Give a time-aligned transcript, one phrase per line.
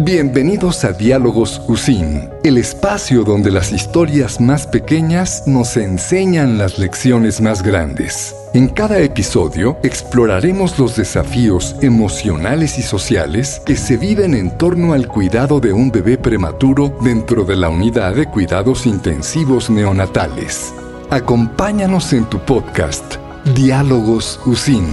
[0.00, 7.40] Bienvenidos a Diálogos USIN, el espacio donde las historias más pequeñas nos enseñan las lecciones
[7.40, 8.32] más grandes.
[8.54, 15.08] En cada episodio exploraremos los desafíos emocionales y sociales que se viven en torno al
[15.08, 20.72] cuidado de un bebé prematuro dentro de la unidad de cuidados intensivos neonatales.
[21.10, 23.16] Acompáñanos en tu podcast,
[23.52, 24.86] Diálogos USIN.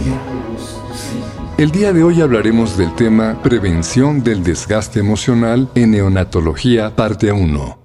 [1.57, 7.79] El día de hoy hablaremos del tema Prevención del desgaste emocional en neonatología, parte 1.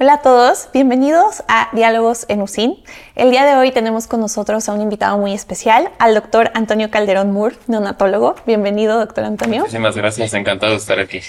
[0.00, 2.82] Hola a todos, bienvenidos a Diálogos en USIN.
[3.14, 6.90] El día de hoy tenemos con nosotros a un invitado muy especial, al doctor Antonio
[6.90, 8.34] Calderón Moore, neonatólogo.
[8.48, 9.60] Bienvenido, doctor Antonio.
[9.60, 11.20] Muchísimas gracias, encantado de estar aquí.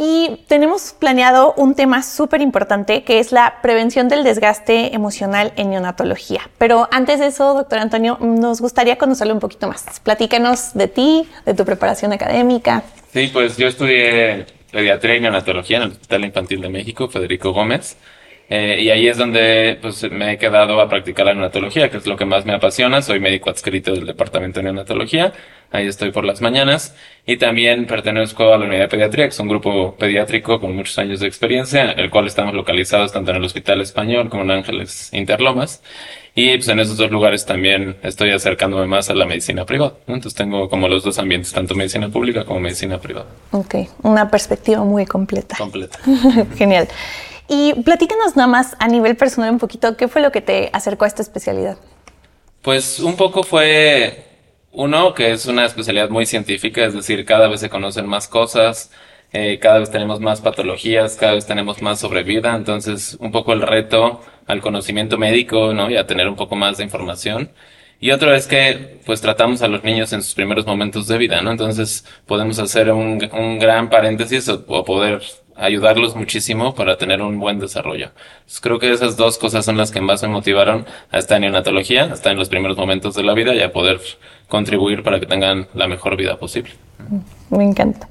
[0.00, 5.70] Y tenemos planeado un tema súper importante que es la prevención del desgaste emocional en
[5.70, 6.48] neonatología.
[6.56, 9.98] Pero antes de eso, doctor Antonio, nos gustaría conocerlo un poquito más.
[10.04, 12.84] Platícanos de ti, de tu preparación académica.
[13.12, 17.96] Sí, pues yo estudié pediatría y neonatología en el Hospital Infantil de México, Federico Gómez.
[18.50, 22.06] Eh, y ahí es donde pues, me he quedado a practicar la neonatología, que es
[22.06, 23.02] lo que más me apasiona.
[23.02, 25.34] Soy médico adscrito del Departamento de Neonatología.
[25.70, 26.96] Ahí estoy por las mañanas.
[27.26, 30.98] Y también pertenezco a la unidad de pediatría, que es un grupo pediátrico con muchos
[30.98, 35.12] años de experiencia, el cual estamos localizados tanto en el Hospital Español como en Ángeles
[35.12, 35.82] Interlomas.
[36.34, 39.94] Y pues en esos dos lugares también estoy acercándome más a la medicina privada.
[40.06, 43.26] Entonces tengo como los dos ambientes, tanto medicina pública como medicina privada.
[43.50, 45.56] Ok, una perspectiva muy completa.
[45.58, 45.98] Completa.
[46.56, 46.88] Genial.
[47.48, 51.06] Y platícanos nada más a nivel personal un poquito, ¿qué fue lo que te acercó
[51.06, 51.78] a esta especialidad?
[52.60, 54.26] Pues un poco fue
[54.72, 58.90] uno, que es una especialidad muy científica, es decir, cada vez se conocen más cosas,
[59.32, 63.62] eh, cada vez tenemos más patologías, cada vez tenemos más sobrevida, entonces un poco el
[63.62, 65.90] reto al conocimiento médico, ¿no?
[65.90, 67.50] Y a tener un poco más de información.
[68.00, 71.42] Y otro es que, pues, tratamos a los niños en sus primeros momentos de vida,
[71.42, 71.50] ¿no?
[71.50, 73.18] Entonces, podemos hacer un,
[73.58, 75.20] gran paréntesis o poder
[75.58, 78.10] ayudarlos muchísimo para tener un buen desarrollo.
[78.60, 82.04] creo que esas dos cosas son las que más me motivaron a estar en neonatología,
[82.04, 84.00] a estar en los primeros momentos de la vida y a poder
[84.48, 86.70] contribuir para que tengan la mejor vida posible.
[87.50, 88.08] Me encanta.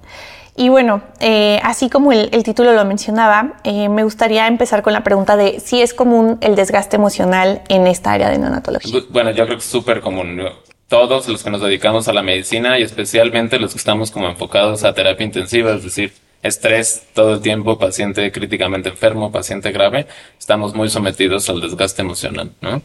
[0.59, 5.03] Y bueno, eh, así como el, título lo mencionaba, eh, me gustaría empezar con la
[5.03, 9.01] pregunta de si es común el desgaste emocional en esta área de neonatología.
[9.09, 10.41] Bueno, yo creo que es súper común.
[10.87, 14.83] Todos los que nos dedicamos a la medicina y especialmente los que estamos como enfocados
[14.83, 20.73] a terapia intensiva, es decir, estrés todo el tiempo, paciente críticamente enfermo, paciente grave, estamos
[20.73, 22.81] muy sometidos al desgaste emocional, ¿no?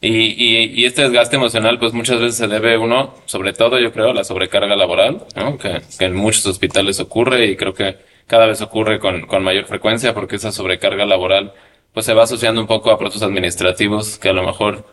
[0.00, 3.92] Y, y, y, este desgaste emocional, pues muchas veces se debe uno, sobre todo yo
[3.92, 5.56] creo, a la sobrecarga laboral, ¿no?
[5.58, 9.66] que, que, en muchos hospitales ocurre y creo que cada vez ocurre con, con mayor
[9.66, 11.52] frecuencia porque esa sobrecarga laboral
[11.92, 14.84] pues se va asociando un poco a procesos administrativos que a lo mejor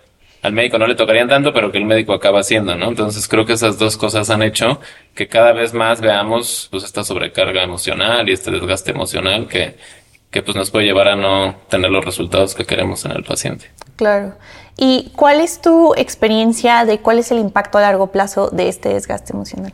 [0.42, 2.88] al médico no le tocarían tanto, pero que el médico acaba haciendo, ¿no?
[2.88, 4.80] Entonces creo que esas dos cosas han hecho
[5.14, 9.76] que cada vez más veamos pues esta sobrecarga emocional y este desgaste emocional que,
[10.32, 13.70] que pues nos puede llevar a no tener los resultados que queremos en el paciente.
[13.98, 14.36] Claro.
[14.78, 18.90] ¿Y cuál es tu experiencia de cuál es el impacto a largo plazo de este
[18.90, 19.74] desgaste emocional?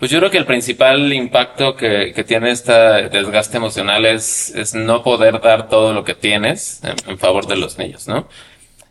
[0.00, 2.72] Pues yo creo que el principal impacto que, que tiene este
[3.08, 7.56] desgaste emocional es, es, no poder dar todo lo que tienes en, en favor de
[7.56, 8.28] los niños, ¿no?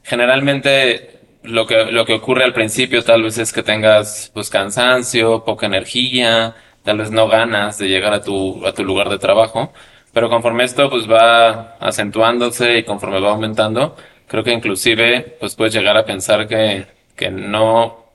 [0.06, 5.44] Generalmente lo que, lo que ocurre al principio tal vez es que tengas pues cansancio,
[5.44, 9.74] poca energía, tal vez no ganas de llegar a tu, a tu lugar de trabajo,
[10.14, 13.96] pero conforme esto pues va acentuándose y conforme va aumentando,
[14.28, 18.06] creo que inclusive pues puedes llegar a pensar que, que no,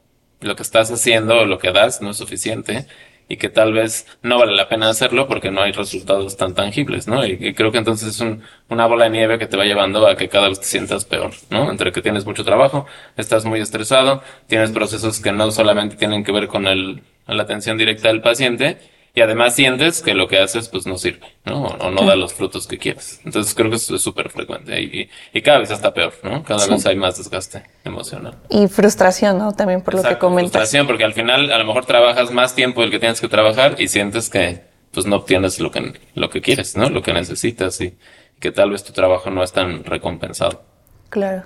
[0.40, 2.86] lo que estás haciendo o lo que das no es suficiente
[3.30, 7.06] y que tal vez no vale la pena hacerlo porque no hay resultados tan tangibles,
[7.06, 7.24] ¿no?
[7.24, 10.16] Y, creo que entonces es un, una bola de nieve que te va llevando a
[10.16, 11.70] que cada vez te sientas peor, ¿no?
[11.70, 12.86] Entre que tienes mucho trabajo,
[13.16, 17.78] estás muy estresado, tienes procesos que no solamente tienen que ver con el, la atención
[17.78, 18.78] directa del paciente,
[19.14, 21.64] y además sientes que lo que haces pues no sirve, ¿no?
[21.64, 23.20] O no da los frutos que quieres.
[23.24, 26.42] Entonces creo que eso es súper frecuente y, y, cada vez está peor, ¿no?
[26.44, 28.36] Cada vez hay más desgaste emocional.
[28.48, 29.52] Y frustración, ¿no?
[29.52, 30.52] También por lo que comentas.
[30.52, 33.76] Frustración porque al final a lo mejor trabajas más tiempo del que tienes que trabajar
[33.80, 34.62] y sientes que
[34.92, 36.88] pues no obtienes lo que, lo que quieres, ¿no?
[36.88, 37.96] Lo que necesitas y
[38.38, 40.62] que tal vez tu trabajo no es tan recompensado.
[41.08, 41.44] Claro.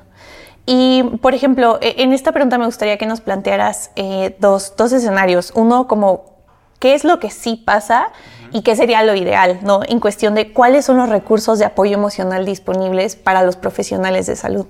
[0.66, 4.92] Y, por ejemplo, e, en esta pregunta me gustaría que nos plantearas eh, dos, dos
[4.92, 5.52] escenarios.
[5.54, 6.33] Uno como
[6.84, 8.08] qué es lo que sí pasa
[8.52, 9.80] y qué sería lo ideal, ¿no?
[9.88, 14.36] En cuestión de cuáles son los recursos de apoyo emocional disponibles para los profesionales de
[14.36, 14.66] salud.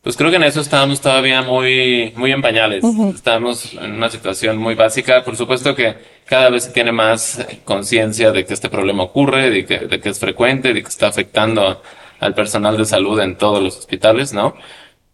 [0.00, 2.82] Pues creo que en eso estábamos todavía muy, muy en pañales.
[3.14, 5.22] Estábamos en una situación muy básica.
[5.22, 9.66] Por supuesto que cada vez se tiene más conciencia de que este problema ocurre, de
[9.66, 11.82] que, de que es frecuente, de que está afectando
[12.20, 14.54] al personal de salud en todos los hospitales, ¿no?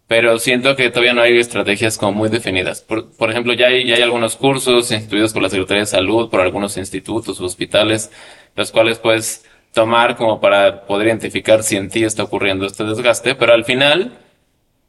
[0.07, 2.81] Pero siento que todavía no hay estrategias como muy definidas.
[2.81, 6.29] Por, por ejemplo, ya hay, ya hay algunos cursos instituidos por la Secretaría de Salud,
[6.29, 8.11] por algunos institutos, hospitales,
[8.55, 13.35] los cuales puedes tomar como para poder identificar si en ti está ocurriendo este desgaste,
[13.35, 14.17] pero al final,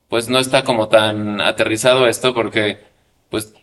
[0.09, 2.79] pues no está como tan aterrizado esto porque,
[3.31, 3.55] pues,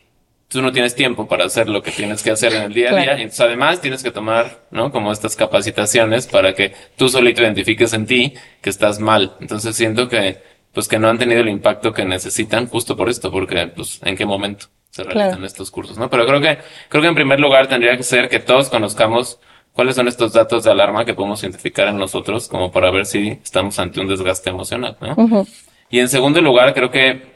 [0.53, 2.95] tú no tienes tiempo para hacer lo que tienes que hacer en el día a
[2.95, 3.17] día.
[3.17, 4.91] Y entonces además tienes que tomar, ¿no?
[4.91, 9.35] Como estas capacitaciones para que tú solito identifiques en ti que estás mal.
[9.39, 10.37] Entonces siento que,
[10.73, 14.15] pues que no han tenido el impacto que necesitan justo por esto, porque, pues, en
[14.17, 16.09] qué momento se realizan estos cursos, ¿no?
[16.09, 16.59] Pero creo que,
[16.89, 19.39] creo que en primer lugar tendría que ser que todos conozcamos
[19.71, 23.39] cuáles son estos datos de alarma que podemos identificar en nosotros como para ver si
[23.43, 25.45] estamos ante un desgaste emocional, ¿no?
[25.89, 27.33] Y en segundo lugar, creo que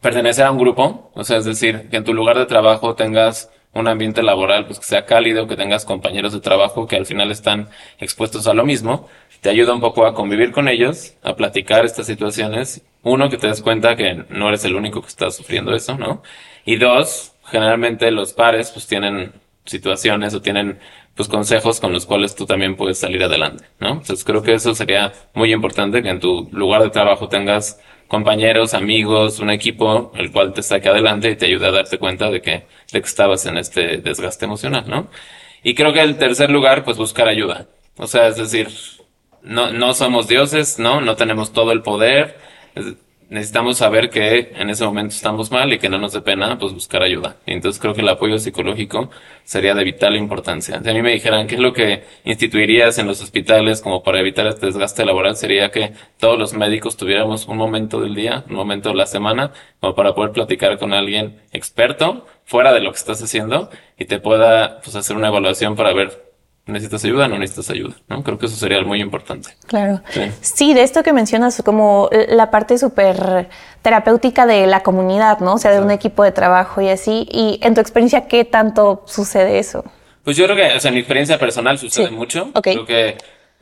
[0.00, 3.50] pertenecer a un grupo, o sea, es decir, que en tu lugar de trabajo tengas
[3.74, 7.30] un ambiente laboral pues que sea cálido, que tengas compañeros de trabajo que al final
[7.30, 7.68] están
[7.98, 9.08] expuestos a lo mismo,
[9.40, 12.82] te ayuda un poco a convivir con ellos, a platicar estas situaciones.
[13.02, 16.22] Uno, que te des cuenta que no eres el único que está sufriendo eso, ¿no?
[16.64, 19.32] Y dos, generalmente los pares pues tienen
[19.64, 20.78] situaciones o tienen
[21.14, 23.90] pues consejos con los cuales tú también puedes salir adelante, ¿no?
[23.90, 28.74] Entonces creo que eso sería muy importante que en tu lugar de trabajo tengas compañeros,
[28.74, 32.40] amigos, un equipo, el cual te saque adelante y te ayude a darte cuenta de
[32.40, 35.08] que, de que estabas en este desgaste emocional, ¿no?
[35.62, 37.66] Y creo que el tercer lugar, pues buscar ayuda.
[37.98, 38.68] O sea, es decir,
[39.42, 41.00] no, no somos dioses, ¿no?
[41.00, 42.36] No tenemos todo el poder
[43.28, 46.72] necesitamos saber que en ese momento estamos mal y que no nos dé pena, pues
[46.72, 47.36] buscar ayuda.
[47.46, 49.10] Y entonces creo que el apoyo psicológico
[49.44, 50.80] sería de vital importancia.
[50.82, 54.20] Si a mí me dijeran qué es lo que instituirías en los hospitales como para
[54.20, 58.56] evitar este desgaste laboral, sería que todos los médicos tuviéramos un momento del día, un
[58.56, 62.98] momento de la semana, como para poder platicar con alguien experto fuera de lo que
[62.98, 66.27] estás haciendo y te pueda pues hacer una evaluación para ver
[66.68, 68.22] necesitas ayuda o no necesitas ayuda, ¿no?
[68.22, 69.50] Creo que eso sería muy importante.
[69.66, 70.00] Claro.
[70.40, 70.74] Sí.
[70.74, 73.48] de esto que mencionas, como la parte súper
[73.82, 75.54] terapéutica de la comunidad, ¿no?
[75.54, 77.26] O sea, de un equipo de trabajo y así.
[77.30, 79.84] Y en tu experiencia, ¿qué tanto sucede eso?
[80.24, 82.50] Pues yo creo que, o sea, en mi experiencia personal sucede mucho.
[82.62, 83.16] Creo que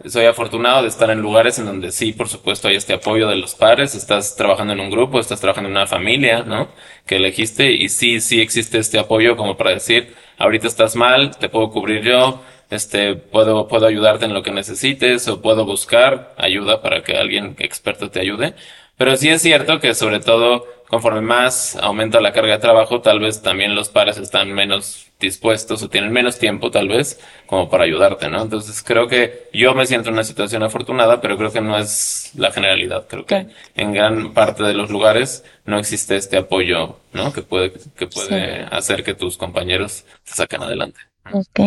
[0.05, 3.37] soy afortunado de estar en lugares en donde sí, por supuesto, hay este apoyo de
[3.37, 6.69] los padres, estás trabajando en un grupo, estás trabajando en una familia, ¿no?
[7.07, 11.49] Que elegiste y sí, sí existe este apoyo como para decir, ahorita estás mal, te
[11.49, 16.83] puedo cubrir yo, este, puedo, puedo ayudarte en lo que necesites o puedo buscar ayuda
[16.83, 18.55] para que alguien experto te ayude.
[18.97, 23.21] Pero sí es cierto que sobre todo conforme más aumenta la carga de trabajo, tal
[23.21, 27.85] vez también los pares están menos dispuestos o tienen menos tiempo tal vez como para
[27.85, 28.43] ayudarte, ¿no?
[28.43, 32.31] Entonces creo que yo me siento en una situación afortunada, pero creo que no es
[32.37, 33.07] la generalidad.
[33.09, 37.33] Creo que en gran parte de los lugares no existe este apoyo, ¿no?
[37.33, 41.01] Que puede, que puede hacer que tus compañeros te saquen adelante.
[41.33, 41.61] Ok.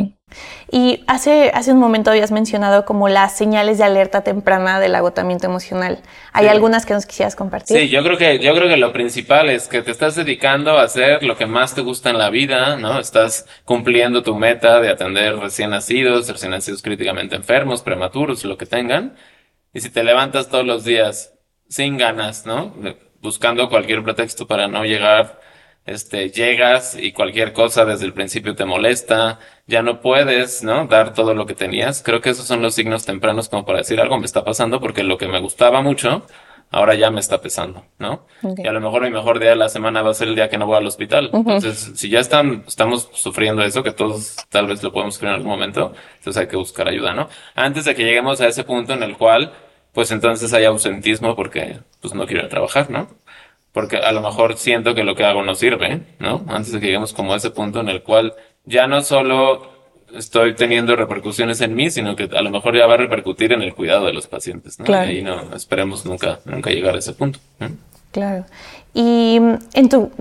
[0.71, 5.47] Y hace, hace un momento habías mencionado como las señales de alerta temprana del agotamiento
[5.47, 5.99] emocional.
[6.33, 7.77] ¿Hay algunas que nos quisieras compartir?
[7.77, 10.83] Sí, yo creo que, yo creo que lo principal es que te estás dedicando a
[10.83, 12.99] hacer lo que más te gusta en la vida, ¿no?
[12.99, 18.67] Estás cumpliendo tu meta de atender recién nacidos, recién nacidos críticamente enfermos, prematuros, lo que
[18.67, 19.15] tengan.
[19.73, 21.33] Y si te levantas todos los días
[21.67, 22.75] sin ganas, ¿no?
[23.21, 25.38] Buscando cualquier pretexto para no llegar
[25.89, 30.87] este, llegas y cualquier cosa desde el principio te molesta, ya no puedes, ¿no?
[30.87, 32.03] Dar todo lo que tenías.
[32.03, 35.03] Creo que esos son los signos tempranos como para decir algo me está pasando porque
[35.03, 36.25] lo que me gustaba mucho,
[36.71, 38.25] ahora ya me está pesando, ¿no?
[38.57, 40.49] Y a lo mejor mi mejor día de la semana va a ser el día
[40.49, 41.31] que no voy al hospital.
[41.33, 45.35] Entonces, si ya están, estamos sufriendo eso, que todos tal vez lo podemos sufrir en
[45.35, 47.29] algún momento, entonces hay que buscar ayuda, ¿no?
[47.55, 49.53] Antes de que lleguemos a ese punto en el cual,
[49.93, 53.09] pues entonces hay ausentismo porque, pues no quiero ir a trabajar, ¿no?
[53.71, 56.43] Porque a lo mejor siento que lo que hago no sirve, ¿no?
[56.47, 58.33] Antes de que lleguemos como a ese punto en el cual
[58.65, 59.69] ya no solo
[60.15, 63.61] estoy teniendo repercusiones en mí, sino que a lo mejor ya va a repercutir en
[63.61, 64.85] el cuidado de los pacientes, ¿no?
[64.85, 65.11] Claro.
[65.11, 67.39] Y no esperemos nunca, nunca llegar a ese punto.
[68.11, 68.45] Claro.
[68.93, 69.39] Y
[69.73, 70.11] en tu,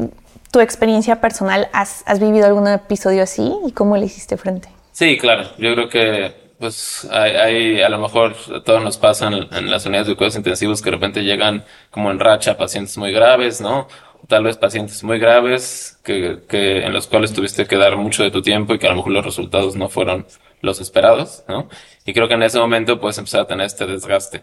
[0.53, 4.69] tu experiencia personal, ¿has, ¿has vivido algún episodio así y cómo le hiciste frente?
[4.93, 5.45] Sí, claro.
[5.59, 8.35] Yo creo que pues hay, a lo mejor
[8.65, 12.19] todo nos pasa en, las unidades de cuidados intensivos que de repente llegan como en
[12.19, 13.89] racha pacientes muy graves, ¿no?
[14.27, 18.31] tal vez pacientes muy graves que, que en los cuales tuviste que dar mucho de
[18.31, 20.27] tu tiempo y que a lo mejor los resultados no fueron
[20.61, 21.69] los esperados, ¿no?
[22.05, 24.43] Y creo que en ese momento puedes empezar a tener este desgaste.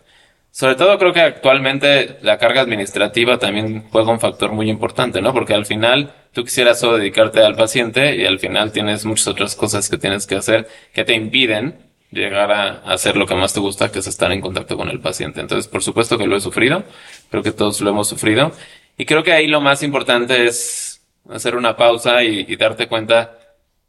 [0.50, 5.34] Sobre todo creo que actualmente la carga administrativa también juega un factor muy importante, ¿no?
[5.34, 9.56] Porque al final tú quisieras solo dedicarte al paciente y al final tienes muchas otras
[9.56, 13.60] cosas que tienes que hacer que te impiden llegar a hacer lo que más te
[13.60, 15.42] gusta, que es estar en contacto con el paciente.
[15.42, 16.84] Entonces, por supuesto que lo he sufrido,
[17.30, 18.52] creo que todos lo hemos sufrido.
[18.98, 23.38] Y creo que ahí lo más importante es hacer una pausa y, darte cuenta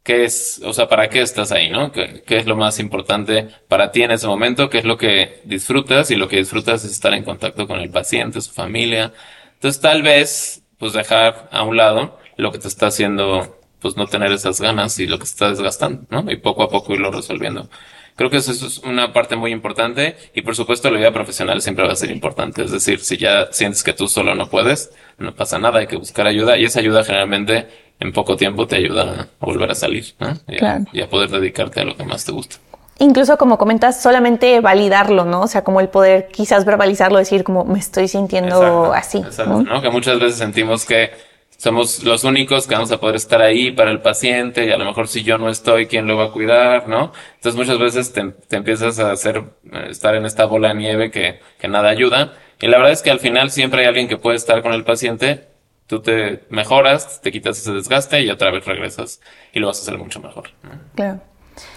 [0.03, 1.91] qué es, o sea, para qué estás ahí, ¿no?
[1.91, 4.69] ¿Qué, ¿Qué, es lo más importante para ti en ese momento?
[4.69, 6.11] ¿Qué es lo que disfrutas?
[6.11, 9.13] Y lo que disfrutas es estar en contacto con el paciente, su familia,
[9.55, 14.07] Entonces tal vez, pues dejar a un lado lo que te está haciendo, pues no
[14.07, 16.31] tener esas ganas y lo que te está desgastando, ¿no?
[16.31, 17.69] Y poco a poco irlo resolviendo.
[18.17, 21.85] Creo que eso es una parte muy importante y por supuesto la vida profesional siempre
[21.85, 22.63] va a ser importante.
[22.63, 25.97] Es decir, si ya sientes que tú solo no puedes, no pasa nada, hay que
[25.97, 27.67] buscar ayuda y esa ayuda generalmente
[27.99, 30.33] en poco tiempo te ayuda a volver a salir ¿no?
[30.47, 32.57] y, y a poder dedicarte a lo que más te gusta
[32.99, 35.41] incluso como comentas, solamente validarlo, ¿no?
[35.41, 39.19] O sea, como el poder quizás verbalizarlo, decir como me estoy sintiendo así.
[39.19, 39.81] Exacto, ¿no?
[39.81, 41.11] Que muchas veces sentimos que
[41.57, 44.85] somos los únicos que vamos a poder estar ahí para el paciente y a lo
[44.85, 46.87] mejor si yo no estoy, ¿quién lo va a cuidar?
[46.87, 47.11] ¿No?
[47.35, 51.39] Entonces muchas veces te, empiezas a hacer, eh, estar en esta bola de nieve que,
[51.59, 52.33] que nada ayuda.
[52.61, 54.83] Y la verdad es que al final siempre hay alguien que puede estar con el
[54.83, 55.47] paciente,
[55.87, 59.19] tú te mejoras, te quitas ese desgaste y otra vez regresas
[59.51, 60.51] y lo vas a hacer mucho mejor.
[60.95, 61.21] Claro.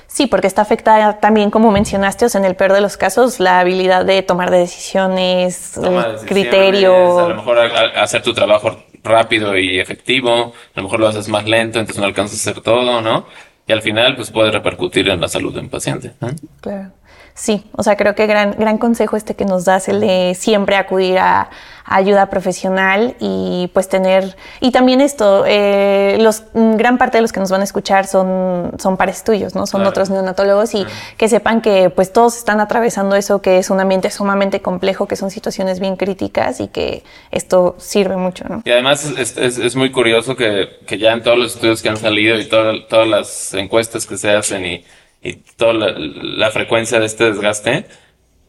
[0.06, 3.40] Sí, porque está afectada también, como mencionaste, o sea, en el peor de los casos,
[3.40, 7.20] la habilidad de tomar decisiones, decisiones criterio.
[7.20, 11.46] A lo mejor hacer tu trabajo rápido y efectivo, a lo mejor lo haces más
[11.46, 13.26] lento, entonces no alcanzas a hacer todo, ¿no?
[13.66, 16.12] Y al final, pues puede repercutir en la salud del paciente.
[16.60, 16.92] Claro.
[17.40, 20.76] Sí, o sea, creo que gran, gran consejo este que nos das, el de siempre
[20.76, 21.48] acudir a,
[21.86, 27.40] ayuda profesional y pues tener, y también esto, eh, los, gran parte de los que
[27.40, 29.66] nos van a escuchar son, son pares tuyos, ¿no?
[29.66, 33.80] Son otros neonatólogos y que sepan que pues todos están atravesando eso, que es un
[33.80, 38.62] ambiente sumamente complejo, que son situaciones bien críticas y que esto sirve mucho, ¿no?
[38.64, 41.88] Y además es, es, es muy curioso que, que, ya en todos los estudios que
[41.88, 44.84] han salido y todas las encuestas que se hacen y
[45.22, 47.86] y toda la, frecuencia de este desgaste,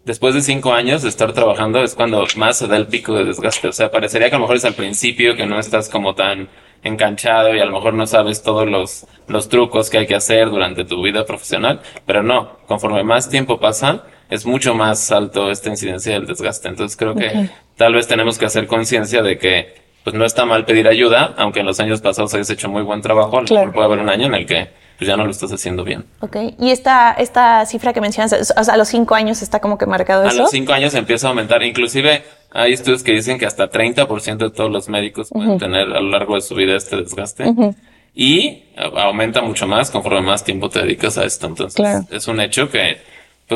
[0.06, 3.26] después de cinco años de estar trabajando es cuando más se da el pico de
[3.26, 3.68] desgaste.
[3.68, 6.50] O sea, parecería que a lo mejor es al principio que no estás como tan
[6.84, 10.50] enganchado y a lo mejor no sabes todos los, los trucos que hay que hacer
[10.50, 15.70] durante tu vida profesional, pero no, conforme más tiempo pasa, es mucho más alto esta
[15.70, 16.70] incidencia del desgaste.
[16.70, 20.66] Entonces creo que tal vez tenemos que hacer conciencia de que pues no está mal
[20.66, 24.00] pedir ayuda, aunque en los años pasados hayas hecho muy buen trabajo, mejor puede haber
[24.00, 24.70] un año en el que
[25.02, 26.06] pues ya no lo estás haciendo bien.
[26.20, 29.80] Ok, y esta, esta cifra que mencionas, o sea, a los cinco años está como
[29.80, 30.38] que marcado eso.
[30.38, 34.38] A los cinco años empieza a aumentar, inclusive hay estudios que dicen que hasta 30%
[34.38, 37.52] de todos los médicos pueden tener a lo largo de su vida este desgaste.
[38.14, 41.48] Y aumenta mucho más conforme más tiempo te dedicas a esto.
[41.48, 42.98] Entonces, es un hecho que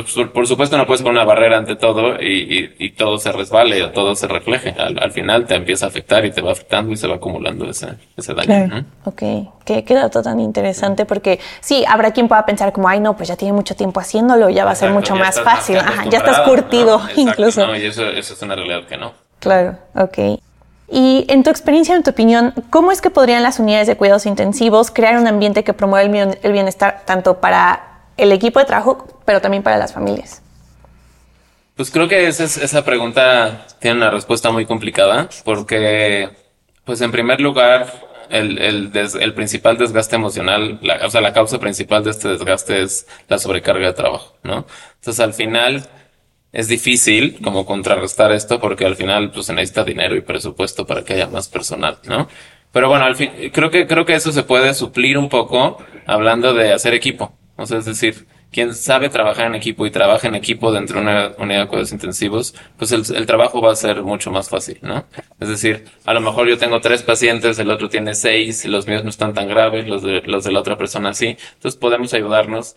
[0.02, 3.82] pues por, supuesto no puedes poner una barrera ante todo y, y, todo se resbale
[3.84, 4.76] o todo se refleje.
[4.78, 7.96] Al, final te empieza a afectar y te va afectando y se va acumulando ese,
[8.18, 8.86] ese daño.
[9.06, 9.22] Ok,
[9.64, 13.30] qué, qué, dato tan interesante porque sí, habrá quien pueda pensar como, ay no, pues
[13.30, 15.78] ya tiene mucho tiempo haciéndolo, ya va a ser mucho más fácil.
[15.78, 17.66] Ajá, ya estás curtido incluso.
[17.66, 19.14] No, y eso, eso es una realidad que no.
[19.40, 20.40] Claro, ok.
[20.88, 24.26] Y en tu experiencia, en tu opinión, ¿cómo es que podrían las unidades de cuidados
[24.26, 29.42] intensivos crear un ambiente que promueva el bienestar tanto para el equipo de trabajo, pero
[29.42, 30.42] también para las familias?
[31.76, 36.30] Pues creo que esa, pregunta tiene una respuesta muy complicada, porque,
[36.86, 37.92] pues en primer lugar,
[38.30, 42.82] el, el, el principal desgaste emocional, la, o sea, la causa principal de este desgaste
[42.82, 44.66] es la sobrecarga de trabajo, ¿no?
[44.96, 45.86] Entonces, al final,
[46.56, 51.04] es difícil como contrarrestar esto porque al final, pues se necesita dinero y presupuesto para
[51.04, 52.30] que haya más personal, ¿no?
[52.72, 56.54] Pero bueno, al fin, creo que, creo que eso se puede suplir un poco hablando
[56.54, 57.34] de hacer equipo.
[57.58, 61.02] O sea, es decir, quien sabe trabajar en equipo y trabaja en equipo dentro de
[61.04, 64.78] una unidad de cuidados intensivos, pues el, el, trabajo va a ser mucho más fácil,
[64.82, 65.06] ¿no?
[65.40, 69.04] Es decir, a lo mejor yo tengo tres pacientes, el otro tiene seis, los míos
[69.04, 71.38] no están tan graves, los de, los de la otra persona sí.
[71.56, 72.76] Entonces podemos ayudarnos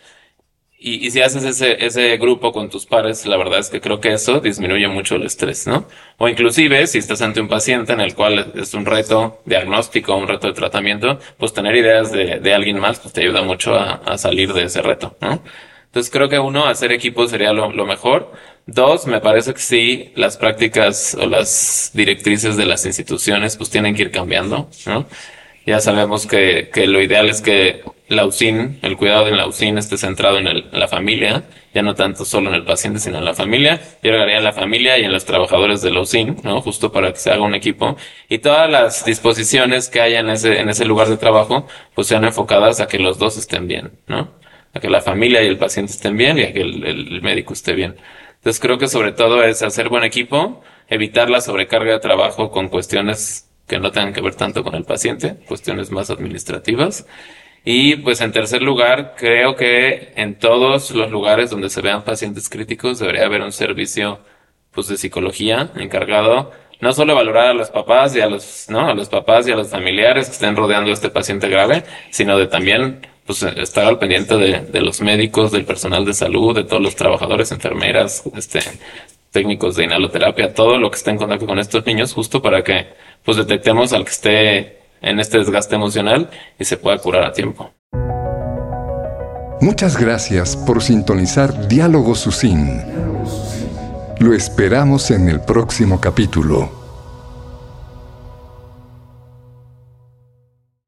[0.81, 4.01] y, y, si haces ese, ese grupo con tus pares, la verdad es que creo
[4.01, 5.87] que eso disminuye mucho el estrés, ¿no?
[6.19, 10.29] O inclusive, si estás ante un paciente en el cual es un reto diagnóstico, un
[10.29, 13.95] reto de tratamiento, pues tener ideas de, de alguien más, pues te ayuda mucho a,
[13.95, 15.43] a, salir de ese reto, ¿no?
[15.87, 18.31] Entonces creo que uno, hacer equipo sería lo, lo mejor.
[18.67, 23.97] Dos, me parece que sí, las prácticas o las directrices de las instituciones pues tienen
[23.97, 25.07] que ir cambiando, ¿no?
[25.67, 29.77] Ya sabemos que, que lo ideal es que la UCIN, el cuidado en la UCIN
[29.77, 33.19] esté centrado en, el, en, la familia, ya no tanto solo en el paciente, sino
[33.19, 33.81] en la familia.
[34.03, 36.63] Yo agregaría en la familia y en los trabajadores de la UCIN, ¿no?
[36.63, 37.97] Justo para que se haga un equipo.
[38.29, 42.25] Y todas las disposiciones que haya en ese, en ese lugar de trabajo, pues sean
[42.25, 44.31] enfocadas a que los dos estén bien, ¿no?
[44.73, 47.53] A que la familia y el paciente estén bien y a que el, el médico
[47.53, 47.97] esté bien.
[48.37, 52.69] Entonces creo que sobre todo es hacer buen equipo, evitar la sobrecarga de trabajo con
[52.69, 57.07] cuestiones que no tengan que ver tanto con el paciente, cuestiones más administrativas.
[57.65, 62.49] Y pues en tercer lugar, creo que en todos los lugares donde se vean pacientes
[62.49, 64.21] críticos debería haber un servicio
[64.73, 68.89] pues de psicología encargado no solo valorar a los papás y a los, ¿no?
[68.89, 72.39] A los papás y a los familiares que estén rodeando a este paciente grave, sino
[72.39, 76.65] de también pues estar al pendiente de, de los médicos, del personal de salud, de
[76.65, 78.61] todos los trabajadores, enfermeras, este,
[79.31, 82.89] técnicos de inhaloterapia, todo lo que esté en contacto con estos niños, justo para que
[83.25, 87.71] pues detectemos al que esté en este desgaste emocional y se pueda curar a tiempo.
[89.61, 92.81] Muchas gracias por sintonizar Diálogo Susin.
[94.21, 96.78] Lo esperamos en el próximo capítulo.